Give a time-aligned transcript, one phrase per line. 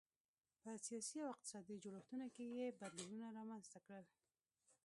[0.61, 4.05] په سیاسي او اقتصادي جوړښتونو کې یې بدلونونه رامنځته کړل.